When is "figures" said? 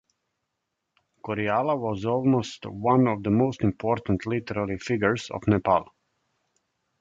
4.79-5.29